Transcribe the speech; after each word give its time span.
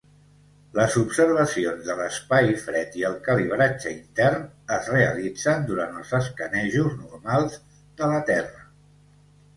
Les 0.77 0.93
observacions 1.01 1.83
de 1.89 1.95
l'espai 1.99 2.49
fred 2.63 2.97
i 3.01 3.05
el 3.09 3.19
calibratge 3.27 3.93
intern 3.97 4.47
es 4.79 4.89
realitzen 4.95 5.69
durant 5.69 6.01
els 6.01 6.15
escanejos 6.23 6.97
normals 7.05 7.59
de 8.01 8.11
la 8.15 8.25
Terra. 8.33 8.67